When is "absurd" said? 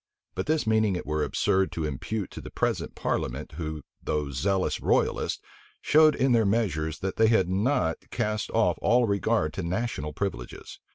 1.23-1.71